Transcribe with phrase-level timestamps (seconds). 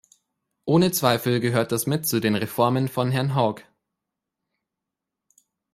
[0.65, 3.61] Ohne Zweifel gehört das mit zu den Reformen von Herrn Hague.